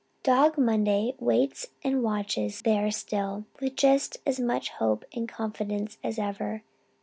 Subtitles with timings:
[0.23, 6.17] Dog Monday waits and watches there still, with just as much hope and confidence as
[6.17, 6.63] ever.